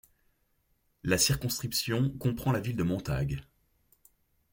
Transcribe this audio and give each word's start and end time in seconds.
La 1.03 1.19
circonscription 1.19 2.09
comprend 2.17 2.51
la 2.51 2.59
ville 2.59 2.75
de 2.75 2.81
Montague. 2.81 3.39